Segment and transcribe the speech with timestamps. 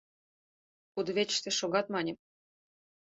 [0.93, 2.17] —Кудывечыште шогат,— маньым.